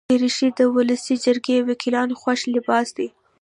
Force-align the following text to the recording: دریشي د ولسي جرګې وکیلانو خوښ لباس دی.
دریشي 0.09 0.47
د 0.57 0.59
ولسي 0.75 1.15
جرګې 1.25 1.57
وکیلانو 1.69 2.19
خوښ 2.21 2.39
لباس 2.55 2.87
دی. 2.97 3.07